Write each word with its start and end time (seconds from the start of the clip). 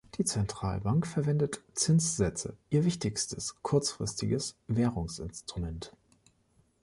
Die 0.15 0.23
Zentralbank 0.23 1.05
verwendet 1.05 1.61
Zinssätze, 1.75 2.57
ihr 2.71 2.85
wichtigstes 2.85 3.61
kurzfristiges 3.61 4.57
Währungsinstrument. 4.65 5.93